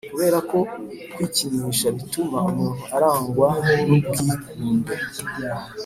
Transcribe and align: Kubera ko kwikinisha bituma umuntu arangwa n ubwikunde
Kubera 0.11 0.37
ko 0.49 0.57
kwikinisha 1.13 1.87
bituma 1.97 2.37
umuntu 2.49 2.83
arangwa 2.95 3.49
n 3.65 3.87
ubwikunde 3.95 4.93